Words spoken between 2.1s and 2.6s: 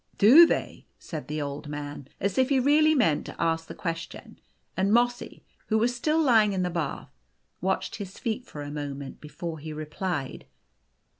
as if he